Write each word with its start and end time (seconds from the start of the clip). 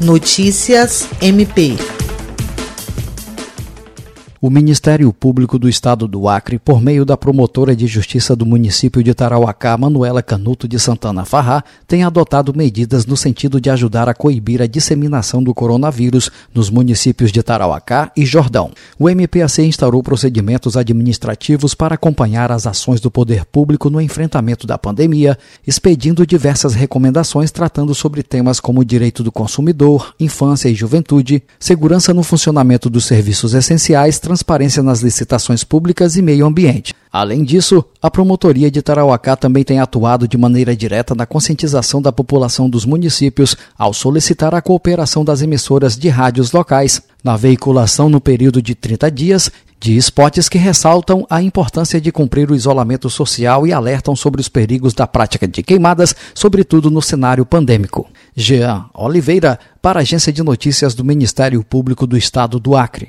Notícias 0.00 1.06
MP 1.20 1.76
o 4.42 4.48
Ministério 4.48 5.12
Público 5.12 5.58
do 5.58 5.68
Estado 5.68 6.08
do 6.08 6.26
Acre, 6.26 6.58
por 6.58 6.80
meio 6.80 7.04
da 7.04 7.14
promotora 7.14 7.76
de 7.76 7.86
justiça 7.86 8.34
do 8.34 8.46
município 8.46 9.04
de 9.04 9.12
Tarauacá, 9.12 9.76
Manuela 9.76 10.22
Canuto 10.22 10.66
de 10.66 10.78
Santana 10.78 11.26
Farrá, 11.26 11.62
tem 11.86 12.04
adotado 12.04 12.54
medidas 12.56 13.04
no 13.04 13.18
sentido 13.18 13.60
de 13.60 13.68
ajudar 13.68 14.08
a 14.08 14.14
coibir 14.14 14.62
a 14.62 14.66
disseminação 14.66 15.42
do 15.42 15.52
coronavírus 15.52 16.30
nos 16.54 16.70
municípios 16.70 17.30
de 17.30 17.42
Tarauacá 17.42 18.10
e 18.16 18.24
Jordão. 18.24 18.70
O 18.98 19.10
MPAC 19.10 19.60
instaurou 19.60 20.02
procedimentos 20.02 20.74
administrativos 20.74 21.74
para 21.74 21.96
acompanhar 21.96 22.50
as 22.50 22.66
ações 22.66 22.98
do 22.98 23.10
poder 23.10 23.44
público 23.44 23.90
no 23.90 24.00
enfrentamento 24.00 24.66
da 24.66 24.78
pandemia, 24.78 25.36
expedindo 25.66 26.26
diversas 26.26 26.72
recomendações 26.72 27.50
tratando 27.50 27.94
sobre 27.94 28.22
temas 28.22 28.58
como 28.58 28.86
direito 28.86 29.22
do 29.22 29.30
consumidor, 29.30 30.14
infância 30.18 30.70
e 30.70 30.74
juventude, 30.74 31.42
segurança 31.58 32.14
no 32.14 32.22
funcionamento 32.22 32.88
dos 32.88 33.04
serviços 33.04 33.52
essenciais, 33.52 34.18
transparência 34.30 34.80
nas 34.80 35.00
licitações 35.00 35.64
públicas 35.64 36.16
e 36.16 36.22
meio 36.22 36.46
ambiente. 36.46 36.94
Além 37.12 37.42
disso, 37.42 37.84
a 38.00 38.08
promotoria 38.08 38.70
de 38.70 38.80
Tarauacá 38.80 39.34
também 39.34 39.64
tem 39.64 39.80
atuado 39.80 40.28
de 40.28 40.38
maneira 40.38 40.76
direta 40.76 41.16
na 41.16 41.26
conscientização 41.26 42.00
da 42.00 42.12
população 42.12 42.70
dos 42.70 42.84
municípios 42.84 43.56
ao 43.76 43.92
solicitar 43.92 44.54
a 44.54 44.62
cooperação 44.62 45.24
das 45.24 45.42
emissoras 45.42 45.96
de 45.96 46.08
rádios 46.08 46.52
locais 46.52 47.02
na 47.24 47.36
veiculação 47.36 48.08
no 48.08 48.20
período 48.20 48.62
de 48.62 48.76
30 48.76 49.10
dias 49.10 49.50
de 49.80 49.96
spots 49.96 50.48
que 50.48 50.58
ressaltam 50.58 51.26
a 51.28 51.42
importância 51.42 52.00
de 52.00 52.12
cumprir 52.12 52.50
o 52.50 52.54
isolamento 52.54 53.08
social 53.08 53.66
e 53.66 53.72
alertam 53.72 54.14
sobre 54.14 54.40
os 54.40 54.48
perigos 54.48 54.92
da 54.92 55.06
prática 55.06 55.48
de 55.48 55.62
queimadas, 55.62 56.14
sobretudo 56.34 56.90
no 56.90 57.00
cenário 57.00 57.46
pandêmico. 57.46 58.06
Jean 58.36 58.84
Oliveira, 58.94 59.58
para 59.80 59.98
a 59.98 60.02
Agência 60.02 60.32
de 60.32 60.42
Notícias 60.42 60.94
do 60.94 61.02
Ministério 61.02 61.64
Público 61.64 62.06
do 62.06 62.16
Estado 62.16 62.60
do 62.60 62.76
Acre. 62.76 63.08